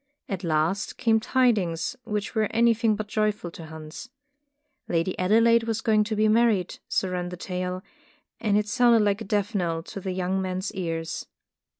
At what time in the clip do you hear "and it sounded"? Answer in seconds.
8.39-9.03